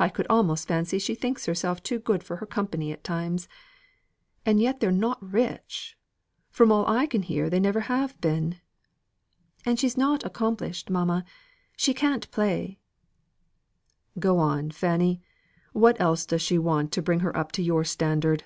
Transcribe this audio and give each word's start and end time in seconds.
I 0.00 0.08
could 0.08 0.26
almost 0.28 0.66
fancy 0.66 0.98
she 0.98 1.14
thinks 1.14 1.46
herself 1.46 1.80
too 1.80 2.00
good 2.00 2.24
for 2.24 2.38
her 2.38 2.44
company 2.46 2.90
at 2.90 3.04
times. 3.04 3.46
And 4.44 4.60
yet 4.60 4.80
they're 4.80 4.90
not 4.90 5.22
rich; 5.22 5.96
from 6.50 6.72
all 6.72 6.84
I 6.88 7.06
can 7.06 7.22
hear 7.22 7.48
they 7.48 7.60
never 7.60 7.82
have 7.82 8.20
been." 8.20 8.56
"And 9.64 9.78
she's 9.78 9.96
not 9.96 10.26
accomplished, 10.26 10.90
mamma. 10.90 11.24
She 11.76 11.94
can't 11.94 12.28
play." 12.32 12.80
"Go 14.18 14.40
on, 14.40 14.72
Fanny. 14.72 15.22
What 15.72 16.00
else; 16.00 16.26
does 16.26 16.42
she 16.42 16.58
want 16.58 16.90
to 16.90 17.00
bring 17.00 17.20
her 17.20 17.36
up 17.36 17.52
to 17.52 17.62
your 17.62 17.84
standard?" 17.84 18.42